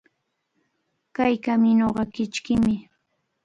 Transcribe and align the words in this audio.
Kay 1.15 1.33
kamiñuqa 1.43 2.03
kichkimi. 2.13 2.75